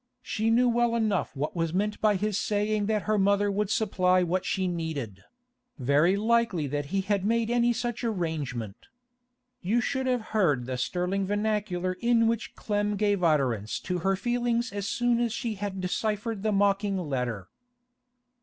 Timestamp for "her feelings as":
13.99-14.89